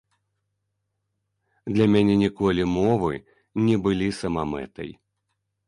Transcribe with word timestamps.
Для 1.75 1.85
мяне 1.97 2.15
ніколі 2.23 2.63
мовы 2.77 3.13
не 3.69 3.79
былі 3.87 4.09
самамэтай. 4.25 4.93